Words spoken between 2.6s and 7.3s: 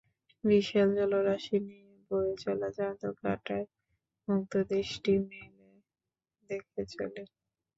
জাদুকাটায় মুগ্ধ দৃষ্টি মেলে দেখে চলি।